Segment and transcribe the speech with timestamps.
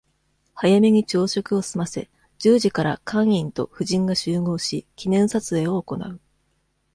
[0.55, 2.09] 早めに朝食を済ませ、
[2.39, 6.19] 十時から、館員と夫人が集合し、記念撮影を行う。